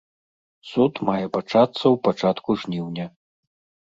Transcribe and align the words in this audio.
Суд 0.69 0.93
мае 1.11 1.25
пачацца 1.37 1.65
ў 1.93 1.95
пачатку 2.07 2.49
жніўня. 2.63 3.05